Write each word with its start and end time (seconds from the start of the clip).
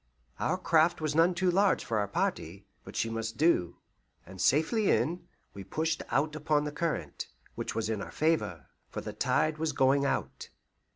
Our 0.39 0.57
craft 0.57 0.99
was 0.99 1.13
none 1.13 1.35
too 1.35 1.51
large 1.51 1.85
for 1.85 1.99
our 1.99 2.07
party, 2.07 2.65
but 2.83 2.95
she 2.95 3.07
must 3.07 3.37
do; 3.37 3.77
and 4.25 4.41
safely 4.41 4.89
in, 4.89 5.27
we 5.53 5.63
pushed 5.63 6.01
out 6.09 6.35
upon 6.35 6.63
the 6.63 6.71
current, 6.71 7.27
which 7.53 7.75
was 7.75 7.87
in 7.87 8.01
our 8.01 8.09
favour, 8.09 8.65
for 8.89 9.01
the 9.01 9.13
tide 9.13 9.59
was 9.59 9.73
going 9.73 10.03
out. 10.03 10.49